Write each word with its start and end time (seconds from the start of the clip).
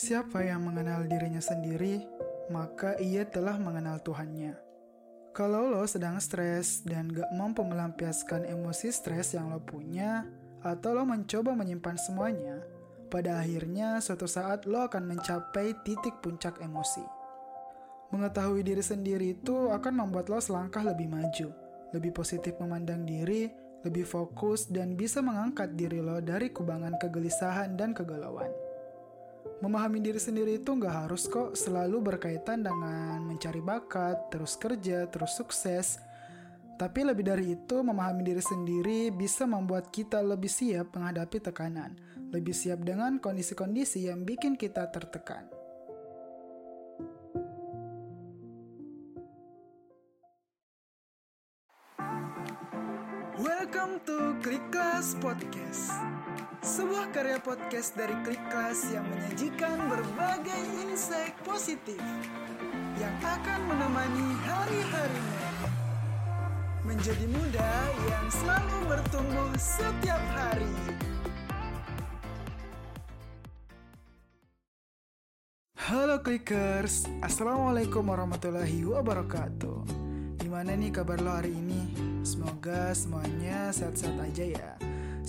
Siapa 0.00 0.40
yang 0.40 0.64
mengenal 0.64 1.04
dirinya 1.04 1.44
sendiri, 1.44 2.00
maka 2.48 2.96
ia 3.04 3.20
telah 3.28 3.60
mengenal 3.60 4.00
Tuhannya. 4.00 4.56
Kalau 5.36 5.68
lo 5.68 5.84
sedang 5.84 6.16
stres 6.24 6.80
dan 6.88 7.12
gak 7.12 7.28
mampu 7.36 7.60
melampiaskan 7.68 8.48
emosi 8.48 8.96
stres 8.96 9.36
yang 9.36 9.52
lo 9.52 9.60
punya, 9.60 10.24
atau 10.64 10.96
lo 10.96 11.04
mencoba 11.04 11.52
menyimpan 11.52 12.00
semuanya, 12.00 12.64
pada 13.12 13.44
akhirnya 13.44 14.00
suatu 14.00 14.24
saat 14.24 14.64
lo 14.64 14.88
akan 14.88 15.04
mencapai 15.04 15.76
titik 15.84 16.16
puncak 16.24 16.56
emosi. 16.64 17.04
Mengetahui 18.16 18.64
diri 18.64 18.80
sendiri 18.80 19.36
itu 19.36 19.68
akan 19.68 20.00
membuat 20.00 20.32
lo 20.32 20.40
selangkah 20.40 20.80
lebih 20.80 21.12
maju, 21.12 21.52
lebih 21.92 22.16
positif 22.16 22.56
memandang 22.56 23.04
diri, 23.04 23.52
lebih 23.84 24.08
fokus, 24.08 24.64
dan 24.64 24.96
bisa 24.96 25.20
mengangkat 25.20 25.76
diri 25.76 26.00
lo 26.00 26.24
dari 26.24 26.48
kubangan 26.48 26.96
kegelisahan 26.96 27.76
dan 27.76 27.92
kegalauan. 27.92 28.69
Memahami 29.60 30.00
diri 30.00 30.16
sendiri 30.16 30.56
itu 30.56 30.72
nggak 30.72 31.04
harus 31.04 31.28
kok 31.28 31.52
selalu 31.52 32.00
berkaitan 32.00 32.64
dengan 32.64 33.20
mencari 33.20 33.60
bakat, 33.60 34.32
terus 34.32 34.56
kerja, 34.56 35.04
terus 35.12 35.36
sukses. 35.36 36.00
Tapi 36.80 37.04
lebih 37.04 37.28
dari 37.28 37.52
itu, 37.52 37.84
memahami 37.84 38.24
diri 38.24 38.40
sendiri 38.40 39.12
bisa 39.12 39.44
membuat 39.44 39.92
kita 39.92 40.24
lebih 40.24 40.48
siap 40.48 40.96
menghadapi 40.96 41.44
tekanan, 41.44 41.92
lebih 42.32 42.56
siap 42.56 42.80
dengan 42.80 43.20
kondisi-kondisi 43.20 44.08
yang 44.08 44.24
bikin 44.24 44.56
kita 44.56 44.88
tertekan. 44.88 45.44
Welcome 53.36 54.00
to 54.08 54.40
Klik 54.40 54.64
Class 54.72 55.12
Podcast. 55.20 56.19
Sebuah 56.60 57.08
karya 57.16 57.40
podcast 57.40 57.96
dari 57.96 58.12
Klik 58.20 58.44
Kelas 58.52 58.84
yang 58.92 59.08
menyajikan 59.08 59.80
berbagai 59.88 60.60
insight 60.84 61.32
positif 61.40 61.96
yang 63.00 63.16
akan 63.24 63.64
menemani 63.64 64.28
hari-harimu. 64.44 65.40
Menjadi 66.84 67.26
muda 67.32 67.72
yang 68.12 68.26
selalu 68.28 68.76
bertumbuh 68.92 69.48
setiap 69.56 70.20
hari. 70.36 70.76
Halo 75.80 76.20
Clickers, 76.20 77.08
Assalamualaikum 77.24 78.04
warahmatullahi 78.04 78.84
wabarakatuh. 78.84 79.80
Gimana 80.36 80.76
nih 80.76 80.92
kabar 80.92 81.24
lo 81.24 81.32
hari 81.40 81.56
ini? 81.56 81.88
Semoga 82.20 82.92
semuanya 82.92 83.72
sehat-sehat 83.72 84.20
aja 84.28 84.44
ya. 84.44 84.70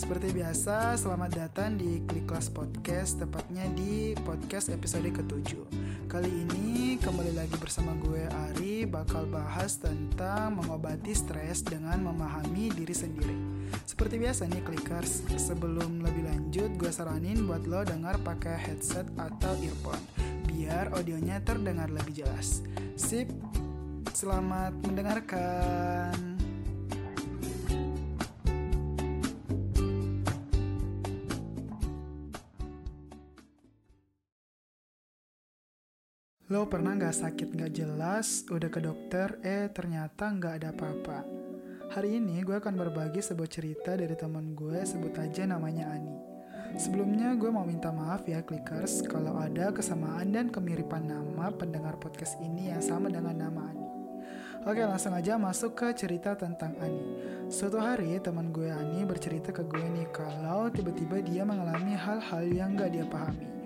Seperti 0.01 0.33
biasa, 0.33 0.97
selamat 0.97 1.29
datang 1.29 1.77
di 1.77 2.01
Klik 2.09 2.25
Kelas 2.25 2.49
Podcast, 2.49 3.21
tepatnya 3.21 3.69
di 3.77 4.17
podcast 4.25 4.73
episode 4.73 5.05
ke-7. 5.13 5.61
Kali 6.09 6.25
ini 6.25 6.97
kembali 6.97 7.37
lagi 7.37 7.53
bersama 7.61 7.93
gue 8.01 8.25
Ari, 8.49 8.89
bakal 8.89 9.29
bahas 9.29 9.77
tentang 9.77 10.57
mengobati 10.57 11.13
stres 11.13 11.61
dengan 11.61 12.01
memahami 12.01 12.73
diri 12.73 12.97
sendiri. 12.97 13.37
Seperti 13.85 14.17
biasa 14.17 14.49
nih 14.49 14.65
Clickers, 14.65 15.21
sebelum 15.37 16.01
lebih 16.01 16.25
lanjut 16.33 16.73
gue 16.81 16.89
saranin 16.89 17.45
buat 17.45 17.61
lo 17.69 17.85
dengar 17.85 18.17
pakai 18.25 18.57
headset 18.57 19.05
atau 19.21 19.53
earphone, 19.61 20.01
biar 20.49 20.97
audionya 20.97 21.45
terdengar 21.45 21.93
lebih 21.93 22.25
jelas. 22.25 22.65
Sip, 22.97 23.29
selamat 24.17 24.73
mendengarkan. 24.81 26.40
Lo 36.51 36.67
pernah 36.67 36.99
gak 36.99 37.15
sakit 37.15 37.55
gak 37.55 37.71
jelas, 37.71 38.43
udah 38.51 38.67
ke 38.67 38.83
dokter, 38.83 39.39
eh 39.39 39.71
ternyata 39.71 40.27
gak 40.35 40.59
ada 40.59 40.75
apa-apa. 40.75 41.23
Hari 41.95 42.19
ini 42.19 42.43
gue 42.43 42.59
akan 42.59 42.75
berbagi 42.75 43.23
sebuah 43.23 43.47
cerita 43.47 43.95
dari 43.95 44.11
teman 44.19 44.51
gue, 44.51 44.83
sebut 44.83 45.15
aja 45.15 45.47
namanya 45.47 45.87
Ani. 45.95 46.11
Sebelumnya 46.75 47.39
gue 47.39 47.47
mau 47.47 47.63
minta 47.63 47.95
maaf 47.95 48.27
ya 48.27 48.43
Clickers 48.43 48.99
kalau 49.07 49.39
ada 49.39 49.71
kesamaan 49.71 50.35
dan 50.35 50.51
kemiripan 50.51 51.07
nama 51.07 51.55
pendengar 51.55 51.95
podcast 51.95 52.35
ini 52.43 52.67
yang 52.67 52.83
sama 52.83 53.07
dengan 53.07 53.47
nama 53.47 53.71
Ani. 53.71 53.87
Oke 54.67 54.83
langsung 54.83 55.15
aja 55.15 55.39
masuk 55.39 55.71
ke 55.71 55.95
cerita 55.95 56.35
tentang 56.35 56.75
Ani. 56.83 57.15
Suatu 57.47 57.79
hari 57.79 58.19
teman 58.19 58.51
gue 58.51 58.67
Ani 58.67 59.07
bercerita 59.07 59.55
ke 59.55 59.63
gue 59.63 59.87
nih 59.87 60.11
kalau 60.11 60.67
tiba-tiba 60.67 61.23
dia 61.23 61.47
mengalami 61.47 61.95
hal-hal 61.95 62.43
yang 62.43 62.75
gak 62.75 62.91
dia 62.91 63.07
pahami 63.07 63.60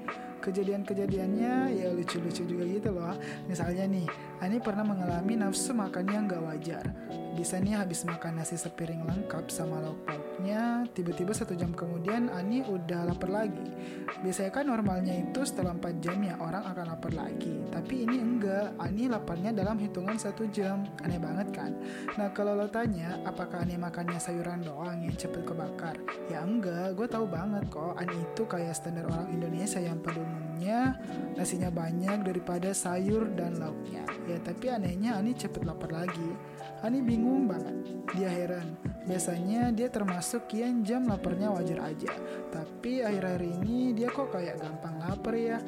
kejadian-kejadiannya 0.46 1.54
ya 1.74 1.88
lucu-lucu 1.90 2.46
juga 2.46 2.64
gitu 2.70 2.94
loh. 2.94 3.18
Misalnya 3.50 3.90
nih, 3.90 4.06
Ani 4.46 4.62
pernah 4.62 4.86
mengalami 4.86 5.42
nafsu 5.42 5.74
makan 5.74 6.06
yang 6.06 6.30
gak 6.30 6.46
wajar. 6.46 6.86
Bisa 7.34 7.58
nih 7.58 7.82
habis 7.82 8.06
makan 8.06 8.38
nasi 8.38 8.62
sepiring 8.62 9.02
lengkap 9.02 9.50
sama 9.50 9.82
lauk 9.82 10.06
pauknya, 10.06 10.86
tiba-tiba 10.94 11.34
satu 11.34 11.58
jam 11.58 11.74
kemudian 11.74 12.30
Ani 12.30 12.62
udah 12.62 13.10
lapar 13.10 13.34
lagi. 13.34 13.74
Biasanya 14.22 14.54
kan 14.54 14.70
normalnya 14.70 15.18
itu 15.18 15.42
setelah 15.44 15.74
4 15.74 15.98
jam 15.98 16.22
ya 16.22 16.38
orang 16.38 16.62
akan 16.62 16.86
lapar 16.94 17.12
lagi. 17.18 17.58
Tapi 17.74 18.06
ini 18.06 18.22
enggak, 18.22 18.78
Ani 18.78 19.10
laparnya 19.10 19.50
dalam 19.50 19.82
hitungan 19.82 20.14
satu 20.16 20.46
jam. 20.54 20.86
Aneh 21.02 21.18
banget 21.18 21.50
kan? 21.50 21.74
Nah 22.14 22.30
kalau 22.30 22.54
lo 22.54 22.70
tanya, 22.70 23.18
apakah 23.26 23.66
Ani 23.66 23.82
makannya 23.82 24.22
sayuran 24.22 24.62
doang 24.62 25.02
yang 25.02 25.18
cepet 25.18 25.42
kebakar? 25.42 25.98
Ya 26.30 26.46
enggak, 26.46 26.94
gue 26.94 27.10
tahu 27.10 27.26
banget 27.26 27.66
kok 27.74 27.98
Ani 27.98 28.14
itu 28.14 28.46
kayak 28.46 28.78
standar 28.78 29.10
orang 29.10 29.28
Indonesia 29.34 29.82
yang 29.82 29.98
pada 30.06 30.22
umumnya 30.56 30.96
nasinya 31.36 31.68
banyak 31.68 32.24
daripada 32.24 32.72
sayur 32.72 33.28
dan 33.36 33.60
lauknya. 33.60 34.08
Ya 34.24 34.40
tapi 34.40 34.72
anehnya 34.72 35.20
Ani 35.20 35.36
cepet 35.36 35.68
lapar 35.68 35.92
lagi. 35.92 36.32
Ani 36.80 37.04
bingung 37.04 37.44
banget. 37.44 37.76
Dia 38.16 38.32
heran. 38.32 38.80
Biasanya 39.04 39.76
dia 39.76 39.92
termasuk 39.92 40.48
yang 40.56 40.80
jam 40.88 41.12
laparnya 41.12 41.52
wajar 41.52 41.92
aja. 41.92 42.08
Tapi 42.56 43.04
akhir-akhir 43.04 43.44
ini 43.44 43.92
dia 43.92 44.08
kok 44.08 44.32
kayak 44.32 44.64
gampang 44.64 44.96
lapar 45.04 45.36
ya. 45.36 45.60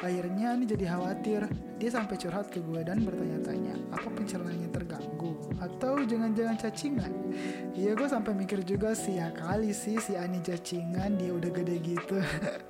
Akhirnya 0.00 0.54
Ani 0.56 0.64
jadi 0.66 0.90
khawatir. 0.90 1.46
Dia 1.74 1.90
sampai 1.90 2.16
curhat 2.16 2.48
ke 2.54 2.62
gue 2.62 2.80
dan 2.86 3.02
bertanya-tanya, 3.02 3.74
apa 3.92 4.08
pencernaannya 4.08 4.70
terganggu? 4.70 5.36
Atau 5.58 6.06
jangan-jangan 6.06 6.56
cacingan? 6.56 7.12
Iya 7.74 7.98
gue 7.98 8.08
sampai 8.08 8.32
mikir 8.32 8.62
juga 8.62 8.94
sih 8.94 9.18
ya 9.18 9.34
kali 9.34 9.74
sih 9.74 9.98
si 9.98 10.14
Ani 10.14 10.38
cacingan 10.40 11.18
dia 11.18 11.34
udah 11.34 11.50
gede 11.50 11.76
gitu. 11.82 12.16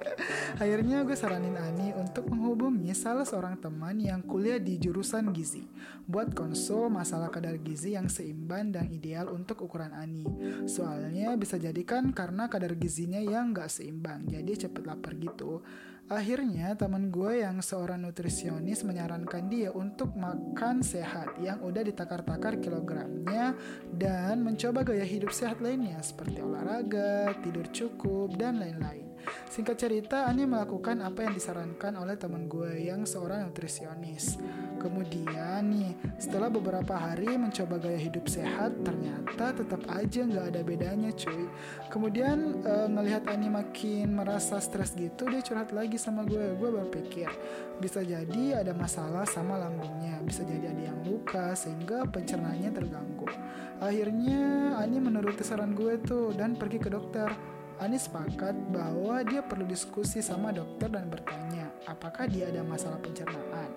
Akhirnya 0.63 1.05
gue 1.05 1.15
saranin 1.15 1.55
Ani 1.61 1.93
untuk 1.95 2.27
menghubungi 2.33 2.91
salah 2.97 3.29
seorang 3.29 3.61
teman 3.61 4.01
yang 4.01 4.25
kuliah 4.25 4.57
di 4.57 4.81
jurusan 4.81 5.31
gizi 5.37 5.69
buat 6.05 6.33
konsul 6.33 6.93
masalah 6.93 7.33
kadar 7.33 7.57
gizi 7.61 7.97
yang 7.97 8.09
seimbang 8.09 8.73
dan 8.73 8.89
ideal 8.93 9.33
untuk 9.33 9.65
ukuran 9.65 9.93
Ani. 9.93 10.25
Soalnya 10.65 11.37
bisa 11.37 11.61
jadikan 11.61 12.13
karena 12.13 12.49
kadar 12.49 12.77
gizinya 12.77 13.21
yang 13.21 13.53
gak 13.57 13.73
seimbang, 13.73 14.29
jadi 14.29 14.69
cepet 14.69 14.85
lapar 14.85 15.17
gitu. 15.17 15.65
Akhirnya 16.05 16.77
teman 16.77 17.09
gue 17.09 17.41
yang 17.41 17.65
seorang 17.65 18.05
nutrisionis 18.05 18.85
menyarankan 18.85 19.49
dia 19.49 19.73
untuk 19.73 20.13
makan 20.13 20.85
sehat 20.85 21.41
yang 21.41 21.65
udah 21.65 21.81
ditakar-takar 21.81 22.61
kilogramnya 22.61 23.57
dan 23.89 24.45
mencoba 24.45 24.85
gaya 24.85 25.01
hidup 25.09 25.33
sehat 25.33 25.65
lainnya 25.65 25.97
seperti 26.05 26.45
olahraga, 26.45 27.33
tidur 27.41 27.65
cukup, 27.73 28.37
dan 28.37 28.61
lain-lain. 28.61 29.14
Singkat 29.49 29.77
cerita, 29.79 30.27
Ani 30.27 30.51
melakukan 30.51 30.99
apa 30.99 31.23
yang 31.23 31.35
disarankan 31.39 31.95
oleh 31.95 32.19
teman 32.19 32.51
gue 32.51 32.91
yang 32.91 33.07
seorang 33.07 33.47
nutrisionis. 33.47 34.37
Kemudian 34.83 35.71
nih, 35.71 35.95
setelah 36.19 36.51
beberapa 36.51 36.99
hari 36.99 37.39
mencoba 37.39 37.79
gaya 37.79 37.97
hidup 37.97 38.27
sehat, 38.27 38.75
ternyata 38.83 39.55
tetap 39.55 39.87
aja 39.89 40.27
nggak 40.27 40.47
ada 40.51 40.61
bedanya 40.67 41.15
cuy. 41.15 41.47
Kemudian 41.87 42.67
e, 42.67 42.73
ngelihat 42.91 43.31
Ani 43.31 43.47
makin 43.47 44.19
merasa 44.19 44.59
stres 44.59 44.99
gitu, 44.99 45.31
dia 45.31 45.39
curhat 45.39 45.71
lagi 45.71 46.03
sama 46.03 46.27
gue. 46.27 46.59
Gue 46.59 46.71
berpikir, 46.75 47.31
bisa 47.79 48.03
jadi 48.03 48.59
ada 48.59 48.75
masalah 48.75 49.23
sama 49.25 49.55
lambungnya, 49.57 50.19
bisa 50.27 50.43
jadi 50.43 50.75
ada 50.75 50.83
yang 50.91 50.99
luka 51.07 51.55
sehingga 51.55 52.05
pencernaannya 52.11 52.71
terganggu. 52.75 53.31
Akhirnya 53.79 54.75
Ani 54.83 54.99
menuruti 54.99 55.47
saran 55.47 55.79
gue 55.79 55.99
tuh 56.03 56.35
dan 56.35 56.59
pergi 56.59 56.79
ke 56.83 56.91
dokter. 56.91 57.54
Ani 57.83 57.99
sepakat 57.99 58.55
bahwa 58.71 59.19
dia 59.27 59.43
perlu 59.43 59.67
diskusi 59.67 60.23
sama 60.23 60.55
dokter 60.55 60.87
dan 60.87 61.11
bertanya 61.11 61.75
apakah 61.91 62.31
dia 62.31 62.47
ada 62.47 62.63
masalah 62.63 63.03
pencernaan. 63.03 63.71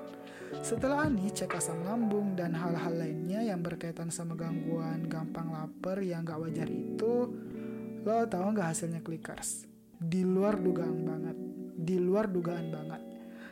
Setelah 0.62 1.10
Ani 1.10 1.34
cek 1.34 1.58
asam 1.58 1.82
lambung 1.82 2.38
dan 2.38 2.54
hal-hal 2.54 2.94
lainnya 2.94 3.42
yang 3.42 3.60
berkaitan 3.66 4.14
sama 4.14 4.38
gangguan 4.38 5.10
gampang 5.10 5.50
lapar 5.50 6.00
yang 6.06 6.22
gak 6.24 6.40
wajar 6.40 6.70
itu, 6.70 7.34
lo 8.06 8.24
tau 8.30 8.54
gak 8.54 8.78
hasilnya 8.78 9.02
clickers? 9.02 9.66
Di 9.98 10.22
luar 10.22 10.62
dugaan 10.62 11.02
banget, 11.02 11.38
di 11.76 11.98
luar 11.98 12.30
dugaan 12.30 12.70
banget. 12.70 13.07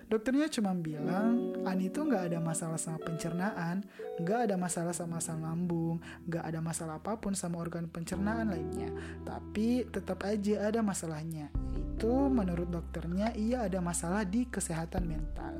Dokternya 0.05 0.45
cuma 0.53 0.69
bilang, 0.77 1.57
Ani 1.65 1.89
tuh 1.89 2.05
nggak 2.05 2.29
ada 2.29 2.37
masalah 2.37 2.77
sama 2.77 3.01
pencernaan, 3.01 3.81
nggak 4.21 4.39
ada 4.45 4.55
masalah 4.55 4.93
sama 4.93 5.17
asam 5.17 5.41
lambung, 5.41 5.97
nggak 6.29 6.45
ada 6.45 6.61
masalah 6.61 7.01
apa 7.01 7.17
pun 7.17 7.33
sama 7.33 7.57
organ 7.57 7.89
pencernaan 7.89 8.53
lainnya. 8.53 8.93
Tapi 9.25 9.89
tetap 9.89 10.21
aja 10.21 10.69
ada 10.69 10.85
masalahnya. 10.85 11.49
Itu 11.73 12.29
menurut 12.29 12.69
dokternya 12.69 13.33
ia 13.33 13.65
ada 13.65 13.81
masalah 13.81 14.21
di 14.21 14.45
kesehatan 14.45 15.09
mental. 15.09 15.57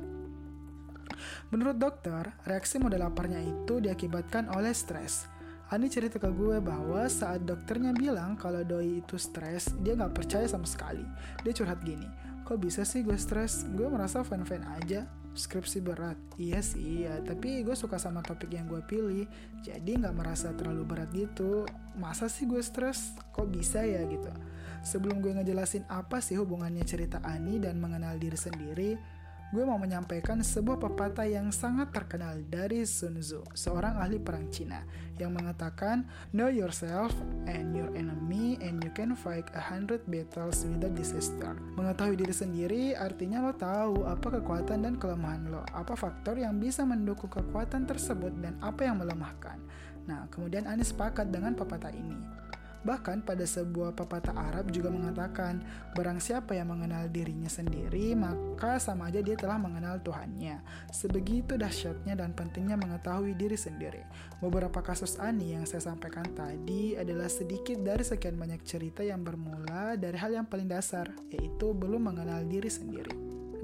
Menurut 1.50 1.74
dokter, 1.82 2.30
reaksi 2.46 2.78
model 2.78 3.02
laparnya 3.02 3.42
itu 3.42 3.82
diakibatkan 3.82 4.46
oleh 4.54 4.70
stres. 4.70 5.26
Ani 5.74 5.90
cerita 5.90 6.22
ke 6.22 6.30
gue 6.30 6.62
bahwa 6.62 7.10
saat 7.10 7.42
dokternya 7.42 7.90
bilang 7.90 8.38
kalau 8.38 8.62
doi 8.62 9.02
itu 9.02 9.18
stres, 9.18 9.74
dia 9.82 9.98
nggak 9.98 10.14
percaya 10.14 10.46
sama 10.46 10.62
sekali. 10.70 11.02
Dia 11.42 11.50
curhat 11.50 11.82
gini, 11.82 12.06
kok 12.46 12.62
bisa 12.62 12.86
sih 12.86 13.02
gue 13.02 13.18
stres? 13.18 13.66
Gue 13.74 13.90
merasa 13.90 14.22
fan-fan 14.22 14.62
aja. 14.78 15.10
Skripsi 15.36 15.84
berat, 15.84 16.16
iya 16.40 16.64
sih 16.64 17.04
ya, 17.04 17.20
tapi 17.20 17.60
gue 17.60 17.76
suka 17.76 18.00
sama 18.00 18.24
topik 18.24 18.56
yang 18.56 18.64
gue 18.72 18.80
pilih, 18.88 19.28
jadi 19.60 20.00
nggak 20.00 20.16
merasa 20.16 20.56
terlalu 20.56 20.88
berat 20.88 21.12
gitu. 21.12 21.68
Masa 22.00 22.32
sih 22.32 22.48
gue 22.48 22.64
stres? 22.64 23.12
Kok 23.36 23.44
bisa 23.52 23.84
ya 23.84 24.00
gitu? 24.08 24.32
Sebelum 24.80 25.20
gue 25.20 25.36
ngejelasin 25.36 25.84
apa 25.92 26.24
sih 26.24 26.40
hubungannya 26.40 26.80
cerita 26.88 27.20
Ani 27.20 27.60
dan 27.60 27.76
mengenal 27.76 28.16
diri 28.16 28.38
sendiri, 28.40 28.96
gue 29.54 29.62
mau 29.62 29.78
menyampaikan 29.78 30.42
sebuah 30.42 30.82
pepatah 30.82 31.26
yang 31.30 31.54
sangat 31.54 31.94
terkenal 31.94 32.42
dari 32.50 32.82
Sun 32.82 33.22
Tzu, 33.22 33.46
seorang 33.54 33.94
ahli 34.02 34.18
perang 34.18 34.50
Cina, 34.50 34.82
yang 35.22 35.30
mengatakan, 35.38 36.02
Know 36.34 36.50
yourself 36.50 37.14
and 37.46 37.70
your 37.70 37.88
enemy 37.94 38.58
and 38.58 38.82
you 38.82 38.90
can 38.90 39.14
fight 39.14 39.46
a 39.54 39.62
hundred 39.62 40.02
battles 40.10 40.66
without 40.66 40.98
disaster. 40.98 41.54
Mengetahui 41.78 42.18
diri 42.18 42.34
sendiri 42.34 42.82
artinya 42.98 43.46
lo 43.46 43.54
tahu 43.54 44.02
apa 44.02 44.42
kekuatan 44.42 44.82
dan 44.82 44.94
kelemahan 44.98 45.46
lo, 45.46 45.62
apa 45.70 45.94
faktor 45.94 46.42
yang 46.42 46.58
bisa 46.58 46.82
mendukung 46.82 47.30
kekuatan 47.30 47.86
tersebut 47.86 48.34
dan 48.42 48.58
apa 48.58 48.82
yang 48.82 48.98
melemahkan. 48.98 49.62
Nah, 50.06 50.26
kemudian 50.30 50.66
Anies 50.66 50.90
sepakat 50.94 51.30
dengan 51.30 51.54
pepatah 51.54 51.90
ini. 51.90 52.35
Bahkan 52.86 53.26
pada 53.26 53.42
sebuah 53.42 53.98
pepatah 53.98 54.30
Arab 54.38 54.70
juga 54.70 54.94
mengatakan, 54.94 55.58
barang 55.98 56.22
siapa 56.22 56.54
yang 56.54 56.70
mengenal 56.70 57.10
dirinya 57.10 57.50
sendiri, 57.50 58.14
maka 58.14 58.78
sama 58.78 59.10
aja 59.10 59.18
dia 59.18 59.34
telah 59.34 59.58
mengenal 59.58 59.98
Tuhannya. 60.06 60.62
Sebegitu 60.94 61.58
dahsyatnya 61.58 62.14
dan 62.14 62.30
pentingnya 62.30 62.78
mengetahui 62.78 63.34
diri 63.34 63.58
sendiri. 63.58 64.06
Beberapa 64.38 64.86
kasus 64.86 65.18
Ani 65.18 65.58
yang 65.58 65.66
saya 65.66 65.82
sampaikan 65.82 66.30
tadi 66.30 66.94
adalah 66.94 67.26
sedikit 67.26 67.82
dari 67.82 68.06
sekian 68.06 68.38
banyak 68.38 68.62
cerita 68.62 69.02
yang 69.02 69.26
bermula 69.26 69.98
dari 69.98 70.14
hal 70.14 70.30
yang 70.30 70.46
paling 70.46 70.70
dasar, 70.70 71.10
yaitu 71.34 71.74
belum 71.74 72.06
mengenal 72.06 72.46
diri 72.46 72.70
sendiri. 72.70 73.10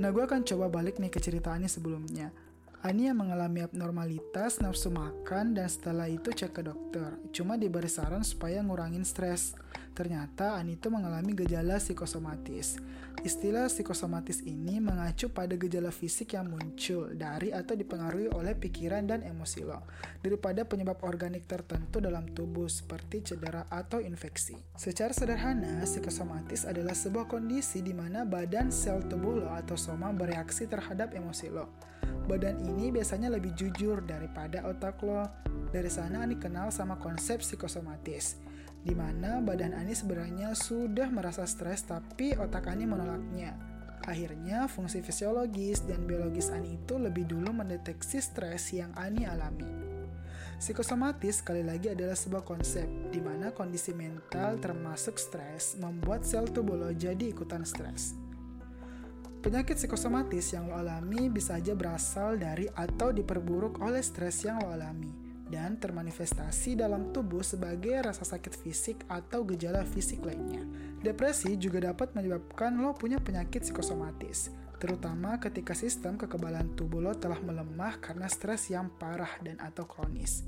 Nah, 0.03 0.11
gue 0.11 0.25
akan 0.27 0.43
coba 0.43 0.67
balik 0.67 0.99
nih 0.99 1.15
ke 1.15 1.23
cerita 1.23 1.55
Ani 1.55 1.71
sebelumnya. 1.71 2.35
Ani 2.82 3.06
yang 3.06 3.23
mengalami 3.23 3.62
abnormalitas 3.62 4.58
nafsu 4.58 4.90
makan 4.90 5.55
dan 5.55 5.70
setelah 5.70 6.11
itu 6.11 6.34
cek 6.34 6.50
ke 6.50 6.67
dokter. 6.67 7.14
Cuma 7.31 7.55
diberi 7.55 7.87
saran 7.87 8.26
supaya 8.26 8.58
ngurangin 8.58 9.06
stres. 9.06 9.55
Ternyata 9.94 10.58
Ani 10.58 10.75
itu 10.75 10.90
mengalami 10.90 11.31
gejala 11.31 11.79
psikosomatis. 11.79 12.82
Istilah 13.23 13.70
psikosomatis 13.70 14.43
ini 14.43 14.82
mengacu 14.82 15.31
pada 15.31 15.55
gejala 15.55 15.94
fisik 15.94 16.34
yang 16.34 16.50
muncul 16.50 17.14
dari 17.14 17.55
atau 17.55 17.79
dipengaruhi 17.79 18.34
oleh 18.34 18.58
pikiran 18.58 19.06
dan 19.06 19.23
emosi 19.23 19.62
lo, 19.62 19.87
daripada 20.19 20.67
penyebab 20.67 21.06
organik 21.06 21.46
tertentu 21.46 22.02
dalam 22.02 22.26
tubuh 22.34 22.67
seperti 22.67 23.31
cedera 23.31 23.70
atau 23.70 24.02
infeksi. 24.02 24.58
Secara 24.75 25.14
sederhana, 25.14 25.87
psikosomatis 25.87 26.67
adalah 26.67 26.99
sebuah 26.99 27.31
kondisi 27.31 27.79
di 27.79 27.94
mana 27.94 28.26
badan 28.26 28.75
sel 28.75 29.06
tubuh 29.06 29.38
lo 29.38 29.55
atau 29.55 29.79
soma 29.79 30.11
bereaksi 30.11 30.67
terhadap 30.67 31.14
emosi 31.14 31.46
lo. 31.46 31.92
Badan 32.27 32.63
ini 32.63 32.95
biasanya 32.95 33.33
lebih 33.33 33.55
jujur 33.59 34.03
daripada 34.07 34.63
otak 34.67 35.03
lo. 35.03 35.27
Dari 35.73 35.89
sana 35.89 36.23
Ani 36.23 36.37
kenal 36.37 36.71
sama 36.71 37.01
konsep 37.01 37.41
psikosomatis 37.41 38.39
di 38.83 38.99
mana 38.99 39.39
badan 39.39 39.79
Ani 39.79 39.95
sebenarnya 39.95 40.59
sudah 40.59 41.07
merasa 41.07 41.47
stres 41.47 41.87
tapi 41.87 42.35
otak 42.35 42.67
Ani 42.67 42.85
menolaknya. 42.87 43.55
Akhirnya, 44.03 44.67
fungsi 44.67 44.99
fisiologis 44.99 45.87
dan 45.87 46.03
biologis 46.11 46.51
Ani 46.51 46.75
itu 46.75 46.99
lebih 46.99 47.23
dulu 47.31 47.55
mendeteksi 47.55 48.19
stres 48.19 48.75
yang 48.75 48.91
Ani 48.99 49.23
alami. 49.23 49.71
Psikosomatis 50.59 51.43
sekali 51.43 51.63
lagi 51.63 51.91
adalah 51.91 52.15
sebuah 52.15 52.43
konsep 52.43 52.87
di 53.11 53.19
mana 53.23 53.55
kondisi 53.55 53.95
mental 53.95 54.59
termasuk 54.63 55.19
stres 55.19 55.79
membuat 55.79 56.23
sel 56.27 56.51
tubuh 56.51 56.79
lo 56.79 56.91
jadi 56.95 57.31
ikutan 57.31 57.63
stres. 57.63 58.22
Penyakit 59.43 59.75
psikosomatis 59.75 60.55
yang 60.55 60.71
lo 60.71 60.79
alami 60.79 61.27
bisa 61.27 61.59
aja 61.59 61.75
berasal 61.75 62.39
dari 62.39 62.71
atau 62.79 63.11
diperburuk 63.11 63.83
oleh 63.83 63.99
stres 63.99 64.47
yang 64.47 64.62
lo 64.62 64.71
alami 64.71 65.11
dan 65.50 65.83
termanifestasi 65.83 66.79
dalam 66.79 67.11
tubuh 67.11 67.43
sebagai 67.43 68.06
rasa 68.06 68.23
sakit 68.23 68.55
fisik 68.55 69.03
atau 69.11 69.43
gejala 69.43 69.83
fisik 69.83 70.23
lainnya. 70.23 70.62
Depresi 71.03 71.59
juga 71.59 71.91
dapat 71.91 72.15
menyebabkan 72.15 72.71
lo 72.79 72.94
punya 72.94 73.19
penyakit 73.19 73.67
psikosomatis, 73.67 74.55
terutama 74.79 75.37
ketika 75.43 75.75
sistem 75.75 76.15
kekebalan 76.15 76.79
tubuh 76.79 77.03
lo 77.03 77.12
telah 77.19 77.43
melemah 77.43 77.99
karena 77.99 78.31
stres 78.31 78.71
yang 78.71 78.94
parah 78.94 79.43
dan 79.43 79.59
atau 79.59 79.91
kronis. 79.91 80.47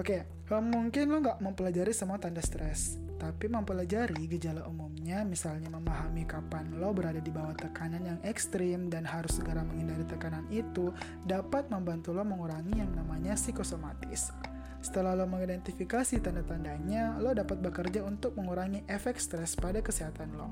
Oke, 0.00 0.24
mungkin 0.48 1.12
lo 1.12 1.20
nggak 1.20 1.44
mempelajari 1.44 1.92
semua 1.92 2.16
tanda 2.16 2.40
stres, 2.40 2.96
tapi 3.20 3.52
mempelajari 3.52 4.24
gejala 4.24 4.64
umumnya, 4.64 5.20
misalnya 5.28 5.68
memahami 5.68 6.24
kapan 6.24 6.72
lo 6.80 6.96
berada 6.96 7.20
di 7.20 7.28
bawah 7.28 7.52
tekanan 7.52 8.00
yang 8.00 8.18
ekstrim 8.24 8.88
dan 8.88 9.04
harus 9.04 9.36
segera 9.36 9.60
menghindari 9.60 10.08
tekanan 10.08 10.48
itu, 10.48 10.88
dapat 11.28 11.68
membantu 11.68 12.16
lo 12.16 12.24
mengurangi 12.24 12.80
yang 12.80 12.88
namanya 12.96 13.36
psikosomatis. 13.36 14.32
Setelah 14.80 15.12
lo 15.12 15.28
mengidentifikasi 15.28 16.24
tanda-tandanya, 16.24 17.20
lo 17.20 17.36
dapat 17.36 17.60
bekerja 17.60 18.00
untuk 18.00 18.32
mengurangi 18.40 18.88
efek 18.88 19.20
stres 19.20 19.52
pada 19.52 19.84
kesehatan 19.84 20.32
lo. 20.40 20.48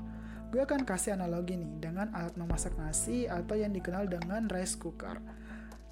Gue 0.53 0.61
akan 0.61 0.85
kasih 0.85 1.17
analogi 1.17 1.57
nih 1.57 1.81
dengan 1.81 2.13
alat 2.13 2.37
memasak 2.37 2.77
nasi 2.77 3.25
atau 3.25 3.57
yang 3.57 3.73
dikenal 3.73 4.05
dengan 4.05 4.45
rice 4.45 4.77
cooker. 4.77 5.17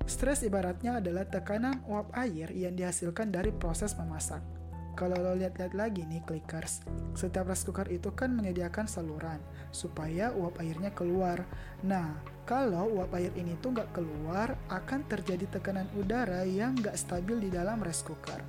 Stres 0.05 0.45
ibaratnya 0.45 1.01
adalah 1.01 1.25
tekanan 1.25 1.81
uap 1.89 2.13
air 2.13 2.53
yang 2.53 2.77
dihasilkan 2.77 3.33
dari 3.33 3.49
proses 3.49 3.97
memasak. 3.97 4.56
Kalau 4.97 5.13
lo 5.13 5.37
lihat-lihat 5.37 5.77
lagi 5.77 6.09
nih 6.09 6.25
clickers, 6.25 6.81
setiap 7.13 7.45
rice 7.45 7.69
cooker 7.69 7.85
itu 7.93 8.09
kan 8.17 8.33
menyediakan 8.33 8.89
saluran 8.89 9.37
supaya 9.69 10.33
uap 10.33 10.57
airnya 10.57 10.89
keluar. 10.89 11.45
Nah, 11.85 12.17
kalau 12.49 12.89
uap 12.97 13.13
air 13.13 13.29
ini 13.37 13.53
tuh 13.61 13.77
nggak 13.77 13.93
keluar, 13.93 14.57
akan 14.73 15.05
terjadi 15.05 15.45
tekanan 15.53 15.85
udara 16.01 16.41
yang 16.49 16.73
nggak 16.81 16.97
stabil 16.97 17.37
di 17.37 17.53
dalam 17.53 17.77
rice 17.85 18.01
cooker. 18.01 18.41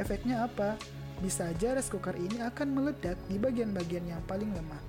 Efeknya 0.00 0.48
apa? 0.48 0.80
Bisa 1.20 1.52
aja 1.52 1.76
rice 1.76 1.92
cooker 1.92 2.16
ini 2.16 2.40
akan 2.48 2.80
meledak 2.80 3.20
di 3.28 3.36
bagian-bagian 3.36 4.08
yang 4.08 4.24
paling 4.24 4.48
lemah. 4.56 4.80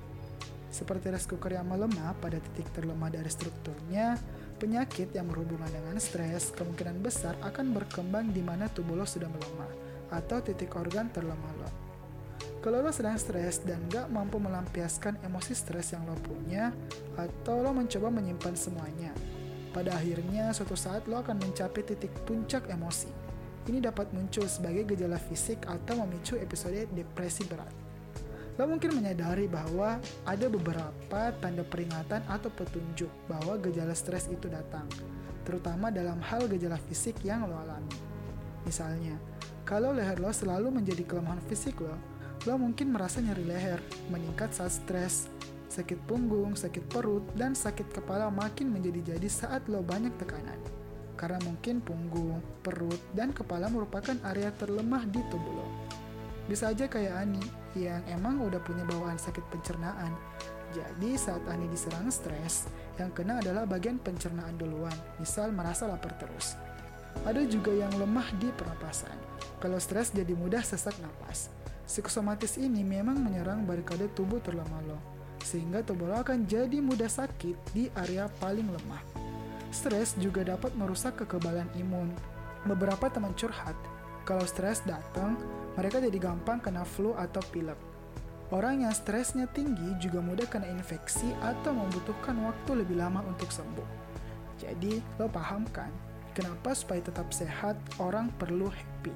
Seperti 0.72 1.12
rice 1.12 1.27
cooker 1.27 1.60
yang 1.60 1.68
melemah 1.68 2.15
pada 2.24 2.39
titik 2.39 2.72
terlemah 2.72 3.12
dari 3.12 3.27
strukturnya, 3.27 4.15
penyakit 4.63 5.12
yang 5.12 5.27
berhubungan 5.27 5.68
dengan 5.75 6.00
stres 6.00 6.56
kemungkinan 6.56 7.03
besar 7.03 7.36
akan 7.44 7.75
berkembang 7.75 8.32
di 8.32 8.39
mana 8.39 8.72
tubuh 8.72 8.96
lo 8.96 9.03
sudah 9.03 9.27
melemah 9.27 9.90
atau 10.12 10.44
titik 10.44 10.75
organ 10.75 11.08
terlemah 11.10 11.53
lo. 11.58 11.70
Kalau 12.62 12.86
lo 12.86 12.94
sedang 12.94 13.18
stres 13.18 13.65
dan 13.65 13.82
gak 13.89 14.06
mampu 14.13 14.38
melampiaskan 14.38 15.18
emosi 15.25 15.58
stres 15.58 15.98
yang 15.98 16.06
lo 16.06 16.13
punya, 16.22 16.70
atau 17.18 17.58
lo 17.65 17.74
mencoba 17.74 18.13
menyimpan 18.13 18.53
semuanya, 18.53 19.10
pada 19.74 19.98
akhirnya 19.98 20.53
suatu 20.53 20.77
saat 20.77 21.10
lo 21.10 21.18
akan 21.25 21.41
mencapai 21.41 21.82
titik 21.82 22.13
puncak 22.30 22.70
emosi. 22.70 23.10
Ini 23.65 23.82
dapat 23.82 24.13
muncul 24.13 24.46
sebagai 24.46 24.94
gejala 24.94 25.18
fisik 25.18 25.65
atau 25.65 26.06
memicu 26.06 26.38
episode 26.38 26.86
depresi 26.94 27.46
berat. 27.50 27.74
Lo 28.60 28.70
mungkin 28.70 28.94
menyadari 28.94 29.50
bahwa 29.50 29.98
ada 30.27 30.46
beberapa 30.46 31.34
tanda 31.41 31.65
peringatan 31.65 32.22
atau 32.30 32.53
petunjuk 32.53 33.10
bahwa 33.25 33.58
gejala 33.58 33.98
stres 33.98 34.30
itu 34.30 34.50
datang, 34.51 34.86
terutama 35.48 35.89
dalam 35.89 36.22
hal 36.22 36.46
gejala 36.46 36.77
fisik 36.89 37.22
yang 37.25 37.50
lo 37.50 37.58
alami. 37.58 37.96
Misalnya, 38.70 39.18
kalau 39.72 39.96
leher 39.96 40.20
lo 40.20 40.36
selalu 40.36 40.84
menjadi 40.84 41.08
kelemahan 41.08 41.40
fisik 41.48 41.80
lo, 41.80 41.96
lo 42.44 42.60
mungkin 42.60 42.92
merasa 42.92 43.24
nyeri 43.24 43.48
leher, 43.48 43.80
meningkat 44.12 44.51
saat 44.51 44.75
stres, 44.75 45.32
sakit 45.72 45.96
punggung, 46.12 46.60
sakit 46.60 46.92
perut, 46.92 47.24
dan 47.40 47.56
sakit 47.56 47.88
kepala 47.96 48.28
makin 48.28 48.68
menjadi-jadi 48.68 49.32
saat 49.32 49.63
lo 49.72 49.80
banyak 49.80 50.12
tekanan. 50.20 50.60
Karena 51.16 51.40
mungkin 51.48 51.80
punggung, 51.80 52.44
perut, 52.60 53.00
dan 53.16 53.32
kepala 53.32 53.72
merupakan 53.72 54.20
area 54.28 54.51
terlemah 54.60 55.08
di 55.08 55.24
tubuh 55.32 55.63
lo. 55.63 55.68
Bisa 56.51 56.75
aja 56.75 56.92
kayak 56.92 57.16
Ani, 57.16 57.40
yang 57.80 58.04
emang 58.12 58.44
udah 58.44 58.60
punya 58.60 58.84
bawaan 58.84 59.16
sakit 59.16 59.48
pencernaan. 59.56 60.12
Jadi 60.75 61.16
saat 61.16 61.48
Ani 61.48 61.72
diserang 61.72 62.12
stres, 62.12 62.68
yang 63.00 63.16
kena 63.16 63.40
adalah 63.40 63.63
bagian 63.63 64.04
pencernaan 64.04 64.60
duluan, 64.60 64.96
misal 65.16 65.56
merasa 65.56 65.88
lapar 65.88 66.12
terus. 66.20 66.60
Ada 67.22 67.46
juga 67.46 67.70
yang 67.70 67.91
lemah 67.96 68.27
di 68.41 68.50
pernapasan. 68.53 69.13
Kalau 69.62 69.77
stres 69.77 70.10
jadi 70.10 70.34
mudah 70.34 70.65
sesak 70.65 70.98
napas. 70.98 71.53
Psikosomatis 71.86 72.56
ini 72.58 72.82
memang 72.82 73.20
menyerang 73.20 73.68
barikade 73.68 74.08
tubuh 74.15 74.39
terlemah 74.39 74.82
lo, 74.88 74.98
sehingga 75.44 75.84
tubuh 75.84 76.08
lo 76.08 76.24
akan 76.24 76.48
jadi 76.48 76.80
mudah 76.80 77.12
sakit 77.12 77.56
di 77.75 77.91
area 78.00 78.32
paling 78.39 78.65
lemah. 78.65 79.03
Stres 79.70 80.15
juga 80.18 80.44
dapat 80.48 80.72
merusak 80.80 81.20
kekebalan 81.20 81.68
imun. 81.77 82.10
Beberapa 82.63 83.12
teman 83.12 83.36
curhat, 83.36 83.75
kalau 84.24 84.48
stres 84.48 84.82
datang, 84.88 85.36
mereka 85.75 86.00
jadi 86.00 86.15
gampang 86.15 86.63
kena 86.63 86.88
flu 86.88 87.12
atau 87.18 87.44
pilek. 87.51 87.77
Orang 88.51 88.84
yang 88.84 88.91
stresnya 88.91 89.48
tinggi 89.48 89.96
juga 90.00 90.20
mudah 90.20 90.44
kena 90.44 90.68
infeksi 90.68 91.32
atau 91.39 91.72
membutuhkan 91.72 92.36
waktu 92.44 92.84
lebih 92.84 93.00
lama 93.00 93.24
untuk 93.24 93.48
sembuh. 93.48 93.88
Jadi, 94.60 95.00
lo 95.18 95.32
paham 95.32 95.63
kan, 95.72 95.89
kenapa 96.34 96.76
supaya 96.76 97.04
tetap 97.04 97.30
sehat, 97.32 97.78
orang 98.02 98.32
perlu 98.36 98.72
happy. 98.72 99.14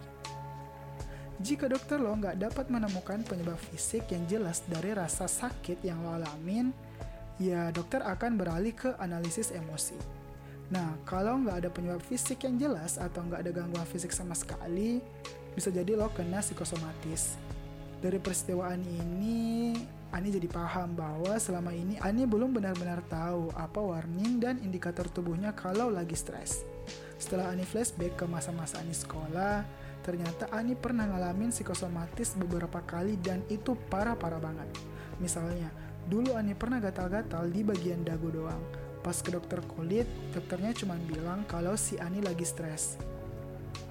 Jika 1.36 1.68
dokter 1.68 2.00
lo 2.00 2.16
nggak 2.16 2.40
dapat 2.40 2.72
menemukan 2.72 3.20
penyebab 3.28 3.60
fisik 3.60 4.08
yang 4.08 4.24
jelas 4.24 4.64
dari 4.72 4.96
rasa 4.96 5.28
sakit 5.28 5.84
yang 5.84 6.00
lo 6.00 6.16
alamin, 6.16 6.72
ya 7.36 7.76
dokter 7.76 8.00
akan 8.00 8.40
beralih 8.40 8.72
ke 8.72 8.96
analisis 8.96 9.52
emosi. 9.52 10.00
Nah, 10.72 10.96
kalau 11.04 11.44
nggak 11.44 11.58
ada 11.62 11.70
penyebab 11.70 12.02
fisik 12.08 12.48
yang 12.48 12.56
jelas 12.58 12.96
atau 12.96 13.22
nggak 13.28 13.44
ada 13.44 13.52
gangguan 13.52 13.86
fisik 13.86 14.16
sama 14.16 14.34
sekali, 14.34 15.04
bisa 15.54 15.70
jadi 15.70 15.94
lo 15.94 16.08
kena 16.16 16.40
psikosomatis. 16.40 17.36
Dari 18.00 18.18
peristiwa 18.18 18.72
Ani 18.72 18.90
ini, 18.96 19.76
Ani 20.16 20.32
jadi 20.32 20.48
paham 20.48 20.96
bahwa 20.96 21.36
selama 21.36 21.76
ini 21.76 22.00
Ani 22.00 22.24
belum 22.24 22.56
benar-benar 22.56 23.04
tahu 23.12 23.52
apa 23.60 23.78
warning 23.78 24.40
dan 24.40 24.56
indikator 24.64 25.06
tubuhnya 25.12 25.52
kalau 25.52 25.92
lagi 25.92 26.16
stres. 26.16 26.64
Setelah 27.16 27.56
Ani 27.56 27.64
flashback 27.64 28.20
ke 28.20 28.26
masa-masa 28.28 28.84
Ani 28.84 28.92
sekolah, 28.92 29.64
ternyata 30.04 30.52
Ani 30.52 30.76
pernah 30.76 31.08
ngalamin 31.08 31.50
psikosomatis 31.50 32.36
beberapa 32.36 32.84
kali 32.84 33.16
dan 33.24 33.42
itu 33.48 33.74
parah-parah 33.88 34.42
banget. 34.44 34.68
Misalnya, 35.24 35.72
dulu 36.12 36.36
Ani 36.36 36.52
pernah 36.54 36.84
gatal-gatal 36.84 37.48
di 37.48 37.64
bagian 37.64 38.04
dagu 38.04 38.28
doang. 38.30 38.60
Pas 39.00 39.22
ke 39.22 39.30
dokter 39.30 39.62
kulit, 39.70 40.10
dokternya 40.34 40.74
cuma 40.76 40.98
bilang 40.98 41.46
kalau 41.48 41.78
si 41.80 41.96
Ani 42.02 42.20
lagi 42.20 42.44
stres. 42.44 43.00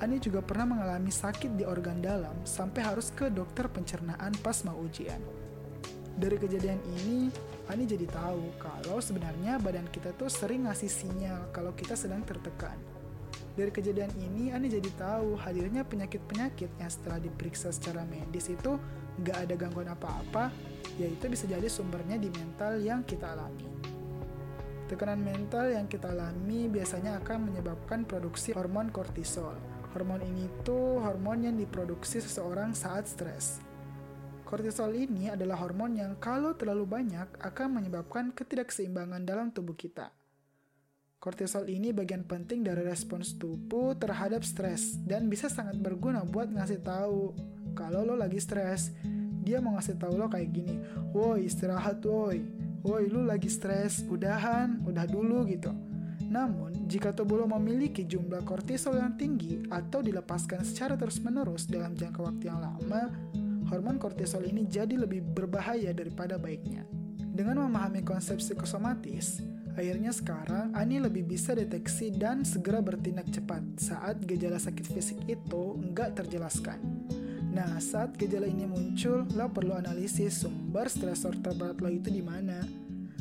Ani 0.02 0.18
juga 0.18 0.42
pernah 0.42 0.74
mengalami 0.74 1.14
sakit 1.14 1.54
di 1.54 1.62
organ 1.62 2.02
dalam 2.02 2.34
sampai 2.42 2.82
harus 2.82 3.14
ke 3.14 3.30
dokter 3.30 3.70
pencernaan 3.70 4.34
pas 4.42 4.58
mau 4.66 4.74
ujian. 4.82 5.22
Dari 6.14 6.34
kejadian 6.38 6.78
ini, 7.02 7.30
Ani 7.70 7.88
jadi 7.88 8.04
tahu 8.10 8.58
kalau 8.60 9.00
sebenarnya 9.00 9.56
badan 9.62 9.88
kita 9.88 10.12
tuh 10.14 10.28
sering 10.28 10.66
ngasih 10.68 10.90
sinyal 10.90 11.48
kalau 11.54 11.72
kita 11.72 11.96
sedang 11.96 12.20
tertekan. 12.26 12.93
Dari 13.54 13.70
kejadian 13.70 14.10
ini, 14.18 14.50
Ani 14.50 14.66
jadi 14.66 14.90
tahu 14.98 15.38
hadirnya 15.38 15.86
penyakit-penyakit 15.86 16.74
yang 16.74 16.90
setelah 16.90 17.22
diperiksa 17.22 17.70
secara 17.70 18.02
medis 18.02 18.50
itu 18.50 18.74
nggak 19.22 19.36
ada 19.46 19.54
gangguan 19.54 19.90
apa-apa, 19.94 20.50
yaitu 20.98 21.30
bisa 21.30 21.46
jadi 21.46 21.70
sumbernya 21.70 22.18
di 22.18 22.26
mental 22.34 22.82
yang 22.82 23.06
kita 23.06 23.30
alami. 23.30 23.70
Tekanan 24.90 25.22
mental 25.22 25.70
yang 25.70 25.86
kita 25.86 26.10
alami 26.10 26.66
biasanya 26.66 27.22
akan 27.22 27.54
menyebabkan 27.54 28.02
produksi 28.02 28.50
hormon 28.52 28.90
kortisol, 28.90 29.54
Hormon 29.94 30.26
ini 30.26 30.50
tuh 30.66 30.98
hormon 30.98 31.46
yang 31.46 31.54
diproduksi 31.54 32.18
seseorang 32.18 32.74
saat 32.74 33.06
stres. 33.06 33.62
Kortisol 34.42 34.90
ini 34.90 35.30
adalah 35.30 35.54
hormon 35.62 35.94
yang 35.94 36.18
kalau 36.18 36.50
terlalu 36.58 36.82
banyak 36.82 37.30
akan 37.38 37.78
menyebabkan 37.78 38.34
ketidakseimbangan 38.34 39.22
dalam 39.22 39.54
tubuh 39.54 39.78
kita. 39.78 40.10
Kortisol 41.24 41.72
ini 41.72 41.88
bagian 41.88 42.20
penting 42.20 42.60
dari 42.60 42.84
respons 42.84 43.40
tubuh 43.40 43.96
terhadap 43.96 44.44
stres 44.44 45.00
dan 45.08 45.32
bisa 45.32 45.48
sangat 45.48 45.80
berguna 45.80 46.20
buat 46.20 46.52
ngasih 46.52 46.84
tahu 46.84 47.32
kalau 47.72 48.04
lo 48.04 48.12
lagi 48.12 48.36
stres. 48.36 48.92
Dia 49.40 49.64
mau 49.64 49.72
ngasih 49.72 49.96
tahu 49.96 50.20
lo 50.20 50.28
kayak 50.28 50.52
gini, 50.52 50.76
woi 51.16 51.48
istirahat 51.48 52.04
woi, 52.04 52.44
woi 52.84 53.08
lu 53.08 53.24
lagi 53.24 53.48
stres, 53.48 54.04
udahan, 54.04 54.84
udah 54.84 55.08
dulu 55.08 55.48
gitu. 55.48 55.72
Namun, 56.28 56.84
jika 56.92 57.16
tubuh 57.16 57.40
lo 57.40 57.48
memiliki 57.56 58.04
jumlah 58.04 58.44
kortisol 58.44 59.00
yang 59.00 59.16
tinggi 59.16 59.64
atau 59.72 60.04
dilepaskan 60.04 60.60
secara 60.60 60.92
terus-menerus 61.00 61.64
dalam 61.72 61.96
jangka 61.96 62.20
waktu 62.20 62.52
yang 62.52 62.60
lama, 62.60 63.08
hormon 63.72 63.96
kortisol 63.96 64.44
ini 64.44 64.68
jadi 64.68 65.00
lebih 65.00 65.24
berbahaya 65.24 65.88
daripada 65.96 66.36
baiknya. 66.36 66.84
Dengan 67.16 67.64
memahami 67.64 68.04
konsep 68.04 68.44
psikosomatis, 68.44 69.53
akhirnya 69.74 70.14
sekarang 70.14 70.74
Ani 70.74 70.98
lebih 71.02 71.26
bisa 71.26 71.54
deteksi 71.54 72.14
dan 72.14 72.42
segera 72.46 72.80
bertindak 72.80 73.30
cepat 73.30 73.62
saat 73.76 74.22
gejala 74.24 74.58
sakit 74.58 74.86
fisik 74.88 75.18
itu 75.26 75.78
enggak 75.78 76.18
terjelaskan. 76.18 76.80
Nah, 77.54 77.78
saat 77.78 78.18
gejala 78.18 78.50
ini 78.50 78.66
muncul, 78.66 79.22
lo 79.38 79.46
perlu 79.46 79.78
analisis 79.78 80.42
sumber 80.42 80.90
stresor 80.90 81.38
terberat 81.38 81.78
lo 81.78 81.86
itu 81.86 82.10
di 82.10 82.18
mana 82.18 82.66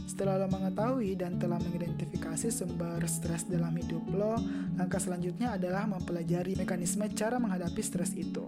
setelah 0.04 0.36
lo 0.36 0.48
mengetahui 0.52 1.16
dan 1.16 1.40
telah 1.40 1.58
mengidentifikasi 1.58 2.52
sumber 2.52 3.00
stres 3.08 3.48
dalam 3.48 3.72
hidup 3.74 4.04
lo, 4.12 4.36
langkah 4.76 5.00
selanjutnya 5.00 5.56
adalah 5.56 5.88
mempelajari 5.88 6.60
mekanisme 6.60 7.08
cara 7.16 7.40
menghadapi 7.40 7.82
stres 7.82 8.12
itu. 8.14 8.44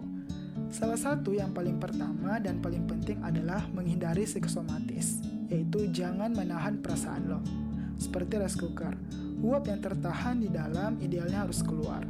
Salah 0.68 0.98
satu 0.98 1.32
yang 1.32 1.56
paling 1.56 1.80
pertama 1.80 2.36
dan 2.42 2.60
paling 2.60 2.84
penting 2.84 3.22
adalah 3.24 3.64
menghindari 3.72 4.28
psikosomatis, 4.28 5.22
yaitu 5.48 5.88
jangan 5.90 6.34
menahan 6.34 6.82
perasaan 6.82 7.24
lo. 7.30 7.65
Seperti 7.96 8.36
rice 8.36 8.60
cooker, 8.60 8.92
uap 9.40 9.68
yang 9.68 9.80
tertahan 9.80 10.40
di 10.40 10.52
dalam 10.52 11.00
idealnya 11.00 11.48
harus 11.48 11.64
keluar. 11.64 12.04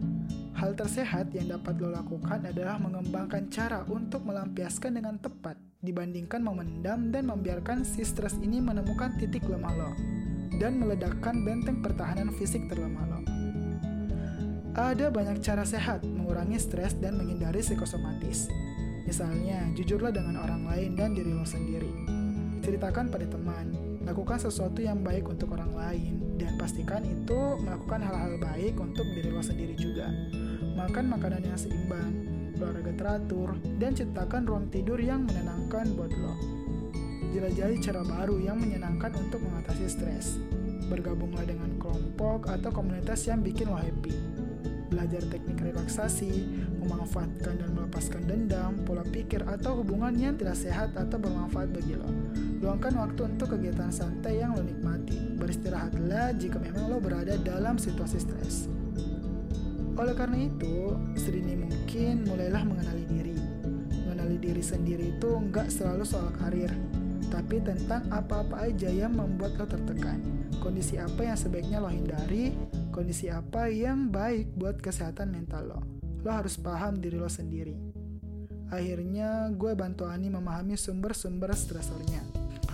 Hal 0.57 0.73
tersehat 0.73 1.37
yang 1.37 1.53
dapat 1.53 1.77
lo 1.79 1.93
lakukan 1.93 2.49
adalah 2.49 2.81
mengembangkan 2.81 3.53
cara 3.53 3.85
untuk 3.87 4.25
melampiaskan 4.25 4.97
dengan 4.97 5.21
tepat 5.21 5.61
dibandingkan 5.85 6.41
memendam 6.41 7.13
dan 7.13 7.29
membiarkan 7.29 7.85
si 7.85 8.03
stres 8.03 8.41
ini 8.41 8.59
menemukan 8.59 9.15
titik 9.21 9.45
lemah 9.45 9.75
lo 9.77 9.93
dan 10.57 10.81
meledakkan 10.81 11.45
benteng 11.45 11.85
pertahanan 11.85 12.33
fisik 12.33 12.65
terlemah 12.73 13.05
lo. 13.05 13.21
Ada 14.77 15.09
banyak 15.09 15.45
cara 15.45 15.65
sehat 15.65 16.05
mengurangi 16.05 16.57
stres 16.57 16.97
dan 17.01 17.17
menghindari 17.21 17.61
psikosomatis. 17.61 18.49
Misalnya, 19.05 19.61
jujurlah 19.73 20.11
dengan 20.11 20.41
orang 20.41 20.67
lain 20.67 20.99
dan 20.99 21.13
diri 21.15 21.33
lo 21.33 21.47
sendiri. 21.47 21.89
Ceritakan 22.61 23.09
pada 23.09 23.25
teman, 23.29 23.73
lakukan 24.07 24.39
sesuatu 24.39 24.79
yang 24.79 25.03
baik 25.03 25.27
untuk 25.27 25.59
orang 25.59 25.75
lain, 25.75 26.39
dan 26.39 26.55
pastikan 26.55 27.03
itu 27.03 27.59
melakukan 27.59 28.07
hal-hal 28.07 28.39
baik 28.39 28.79
untuk 28.79 29.03
diri 29.11 29.35
lo 29.35 29.43
sendiri 29.43 29.75
juga. 29.75 30.07
Makan 30.79 31.11
makanan 31.11 31.43
yang 31.43 31.59
seimbang, 31.59 32.15
olahraga 32.55 32.95
teratur, 32.95 33.59
dan 33.83 33.99
ciptakan 33.99 34.47
ruang 34.47 34.71
tidur 34.71 35.03
yang 35.03 35.27
menenangkan 35.27 35.91
buat 35.99 36.15
lo. 36.15 36.35
Jelajahi 37.35 37.83
cara 37.83 38.07
baru 38.07 38.39
yang 38.39 38.63
menyenangkan 38.63 39.13
untuk 39.19 39.43
mengatasi 39.43 39.91
stres. 39.91 40.39
Bergabunglah 40.87 41.43
dengan 41.43 41.75
kelompok 41.83 42.47
atau 42.47 42.71
komunitas 42.71 43.27
yang 43.27 43.43
bikin 43.43 43.75
lo 43.75 43.77
happy. 43.77 44.15
Belajar 44.87 45.27
teknik 45.27 45.59
relaksasi, 45.67 46.47
memanfaatkan 46.79 47.59
dan 47.59 47.75
melepaskan 47.75 48.23
dendam, 48.23 48.79
pola 48.87 49.03
pikir, 49.27 49.43
atau 49.43 49.83
hubungan 49.83 50.15
yang 50.15 50.39
tidak 50.39 50.55
sehat 50.55 50.95
atau 50.95 51.19
bermanfaat 51.19 51.75
bagi 51.75 51.99
lo. 51.99 52.07
Luangkan 52.63 52.95
waktu 52.95 53.27
untuk 53.27 53.59
kegiatan 53.59 53.91
santai 53.91 54.39
yang 54.39 54.55
lo 54.55 54.63
nikmati. 54.63 55.35
Beristirahatlah 55.35 56.39
jika 56.39 56.63
memang 56.63 56.87
lo 56.87 57.03
berada 57.03 57.35
dalam 57.43 57.75
situasi 57.75 58.23
stres. 58.23 58.71
Oleh 59.99 60.15
karena 60.15 60.47
itu, 60.47 60.95
sedini 61.19 61.59
mungkin 61.59 62.23
mulailah 62.31 62.63
mengenali 62.63 63.05
diri. 63.11 63.37
Mengenali 64.07 64.37
diri 64.39 64.63
sendiri 64.63 65.19
itu 65.19 65.31
nggak 65.51 65.75
selalu 65.75 66.05
soal 66.07 66.31
karir, 66.39 66.71
tapi 67.29 67.59
tentang 67.61 68.07
apa-apa 68.15 68.71
aja 68.71 68.89
yang 68.89 69.19
membuat 69.19 69.59
lo 69.59 69.67
tertekan. 69.67 70.23
Kondisi 70.63 71.03
apa 71.03 71.27
yang 71.27 71.37
sebaiknya 71.37 71.83
lo 71.83 71.91
hindari, 71.91 72.55
kondisi 72.95 73.27
apa 73.27 73.67
yang 73.67 74.09
baik 74.09 74.55
buat 74.55 74.79
kesehatan 74.79 75.35
mental 75.35 75.63
lo. 75.67 75.81
Lo 76.23 76.31
harus 76.31 76.59
paham 76.59 76.99
diri 76.99 77.19
lo 77.19 77.31
sendiri. 77.31 77.86
Akhirnya, 78.71 79.47
gue 79.55 79.73
bantu 79.79 80.11
Ani 80.11 80.27
memahami 80.27 80.75
sumber-sumber 80.75 81.55
stresornya. 81.55 82.23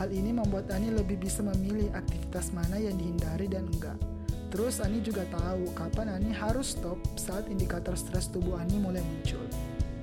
Hal 0.01 0.09
ini 0.09 0.33
membuat 0.33 0.73
Ani 0.73 0.89
lebih 0.89 1.21
bisa 1.21 1.45
memilih 1.45 1.93
aktivitas 1.93 2.57
mana 2.57 2.81
yang 2.81 2.97
dihindari 2.97 3.45
dan 3.45 3.69
enggak. 3.69 4.01
Terus 4.49 4.81
Ani 4.81 5.05
juga 5.05 5.29
tahu 5.29 5.69
kapan 5.77 6.17
Ani 6.17 6.33
harus 6.33 6.77
stop 6.77 6.97
saat 7.17 7.45
indikator 7.53 7.93
stres 7.93 8.33
tubuh 8.33 8.57
Ani 8.57 8.81
mulai 8.81 9.05
muncul. 9.05 9.45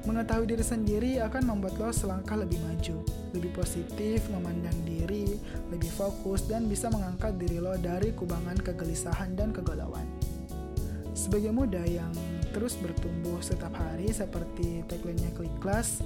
Mengetahui 0.06 0.48
diri 0.56 0.66
sendiri 0.66 1.12
akan 1.22 1.44
membuat 1.54 1.76
lo 1.76 1.92
selangkah 1.92 2.40
lebih 2.40 2.58
maju, 2.66 3.04
lebih 3.36 3.52
positif, 3.52 4.26
memandang 4.32 4.74
diri, 4.88 5.38
lebih 5.70 5.92
fokus, 5.92 6.48
dan 6.48 6.66
bisa 6.66 6.88
mengangkat 6.90 7.36
diri 7.38 7.60
lo 7.60 7.76
dari 7.78 8.16
kubangan 8.16 8.58
kegelisahan 8.62 9.36
dan 9.36 9.52
kegalauan. 9.52 10.08
Sebagai 11.12 11.52
muda 11.52 11.84
yang 11.84 12.10
terus 12.52 12.78
bertumbuh 12.78 13.40
setiap 13.40 13.74
hari 13.78 14.10
seperti 14.10 14.86
tagline-nya 14.90 15.32
Klik 15.38 15.54
Class, 15.62 16.02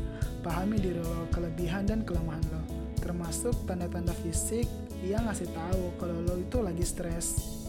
pahami 0.45 0.79
diri 0.79 0.99
lo, 0.99 1.27
kelebihan 1.31 1.87
dan 1.87 2.03
kelemahan 2.03 2.43
lo, 2.51 2.63
termasuk 2.99 3.53
tanda-tanda 3.67 4.15
fisik 4.23 4.67
yang 5.03 5.27
ngasih 5.27 5.51
tahu 5.51 5.95
kalau 5.99 6.19
lo 6.23 6.39
itu 6.39 6.63
lagi 6.63 6.85
stres, 6.87 7.59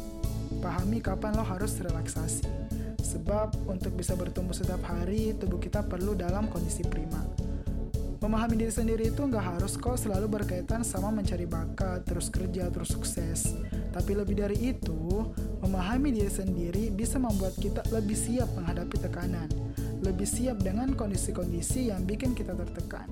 Pahami 0.61 1.03
kapan 1.03 1.35
lo 1.35 1.45
harus 1.47 1.77
relaksasi. 1.81 2.47
Sebab 3.01 3.69
untuk 3.71 3.95
bisa 3.95 4.17
bertumbuh 4.17 4.55
setiap 4.55 4.83
hari, 4.87 5.35
tubuh 5.37 5.59
kita 5.61 5.85
perlu 5.87 6.17
dalam 6.17 6.51
kondisi 6.51 6.83
prima. 6.85 7.21
Memahami 8.25 8.57
diri 8.57 8.73
sendiri 8.73 9.13
itu 9.13 9.21
nggak 9.21 9.61
harus 9.61 9.77
kok 9.77 10.01
selalu 10.01 10.41
berkaitan 10.41 10.81
sama 10.81 11.13
mencari 11.13 11.45
bakat, 11.45 12.09
terus 12.09 12.33
kerja, 12.33 12.73
terus 12.73 12.97
sukses. 12.97 13.53
Tapi 13.93 14.17
lebih 14.17 14.41
dari 14.41 14.57
itu, 14.73 15.29
memahami 15.65 16.13
diri 16.13 16.29
sendiri 16.29 16.93
bisa 16.93 17.17
membuat 17.17 17.57
kita 17.57 17.81
lebih 17.89 18.13
siap 18.13 18.53
menghadapi 18.53 19.01
tekanan, 19.01 19.49
lebih 20.05 20.29
siap 20.29 20.61
dengan 20.61 20.93
kondisi-kondisi 20.93 21.89
yang 21.89 22.05
bikin 22.05 22.37
kita 22.37 22.53
tertekan. 22.53 23.09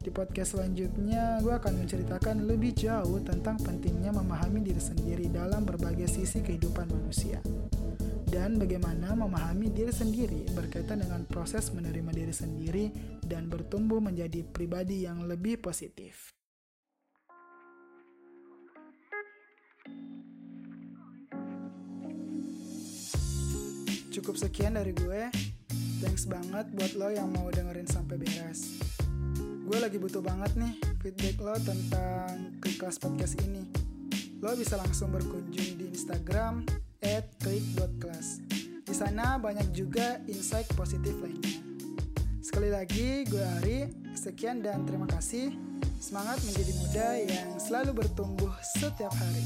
Di 0.00 0.12
podcast 0.12 0.56
selanjutnya, 0.56 1.40
gue 1.40 1.52
akan 1.52 1.84
menceritakan 1.84 2.44
lebih 2.44 2.76
jauh 2.76 3.20
tentang 3.24 3.56
pentingnya 3.60 4.12
memahami 4.12 4.60
diri 4.60 4.80
sendiri 4.80 5.28
dalam 5.32 5.64
berbagai 5.64 6.08
sisi 6.08 6.44
kehidupan 6.44 6.92
manusia 6.92 7.40
dan 8.34 8.58
bagaimana 8.58 9.14
memahami 9.14 9.70
diri 9.70 9.94
sendiri 9.94 10.42
berkaitan 10.58 11.06
dengan 11.06 11.22
proses 11.22 11.70
menerima 11.70 12.10
diri 12.10 12.34
sendiri 12.34 12.86
dan 13.22 13.46
bertumbuh 13.46 14.02
menjadi 14.02 14.42
pribadi 14.42 15.06
yang 15.06 15.22
lebih 15.30 15.62
positif. 15.62 16.34
Cukup 24.14 24.38
sekian 24.38 24.78
dari 24.78 24.94
gue. 24.94 25.26
Thanks 25.98 26.30
banget 26.30 26.70
buat 26.70 26.94
lo 26.94 27.10
yang 27.10 27.34
mau 27.34 27.50
dengerin 27.50 27.90
sampai 27.90 28.14
beres. 28.14 28.78
Gue 29.66 29.82
lagi 29.82 29.98
butuh 29.98 30.22
banget 30.22 30.54
nih 30.54 30.78
feedback 31.02 31.42
lo 31.42 31.58
tentang 31.58 32.54
kelas 32.62 33.02
podcast 33.02 33.34
ini. 33.42 33.66
Lo 34.38 34.54
bisa 34.54 34.78
langsung 34.78 35.10
berkunjung 35.10 35.82
di 35.82 35.90
Instagram 35.90 36.62
at 37.02 37.26
klik.class. 37.42 38.38
Di 38.86 38.94
sana 38.94 39.34
banyak 39.34 39.74
juga 39.74 40.22
insight 40.30 40.70
positif 40.78 41.18
lainnya. 41.18 41.58
Sekali 42.38 42.70
lagi, 42.70 43.26
gue 43.26 43.42
Ari. 43.42 43.78
Sekian 44.14 44.62
dan 44.62 44.86
terima 44.86 45.10
kasih. 45.10 45.50
Semangat 45.98 46.38
menjadi 46.46 46.72
muda 46.78 47.08
yang 47.18 47.50
selalu 47.58 48.06
bertumbuh 48.06 48.54
setiap 48.78 49.10
hari. 49.10 49.42